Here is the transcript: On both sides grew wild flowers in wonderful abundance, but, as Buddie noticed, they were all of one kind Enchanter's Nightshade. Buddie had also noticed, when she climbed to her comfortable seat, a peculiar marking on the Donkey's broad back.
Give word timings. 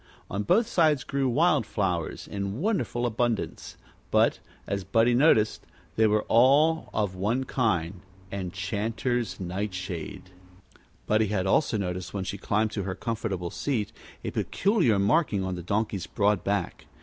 On 0.31 0.41
both 0.41 0.65
sides 0.65 1.03
grew 1.03 1.29
wild 1.29 1.63
flowers 1.63 2.27
in 2.27 2.59
wonderful 2.59 3.05
abundance, 3.05 3.77
but, 4.09 4.39
as 4.65 4.83
Buddie 4.83 5.13
noticed, 5.13 5.61
they 5.95 6.07
were 6.07 6.23
all 6.23 6.89
of 6.91 7.13
one 7.13 7.43
kind 7.43 8.01
Enchanter's 8.31 9.39
Nightshade. 9.39 10.31
Buddie 11.05 11.27
had 11.27 11.45
also 11.45 11.77
noticed, 11.77 12.15
when 12.15 12.23
she 12.23 12.39
climbed 12.39 12.71
to 12.71 12.81
her 12.81 12.95
comfortable 12.95 13.51
seat, 13.51 13.91
a 14.23 14.31
peculiar 14.31 14.97
marking 14.97 15.43
on 15.43 15.53
the 15.53 15.61
Donkey's 15.61 16.07
broad 16.07 16.43
back. 16.43 16.87